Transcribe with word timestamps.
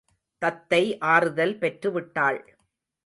தத்தை 0.41 0.81
ஆறுதல் 0.99 1.55
பெற்றுவிட்டாள். 1.57 2.41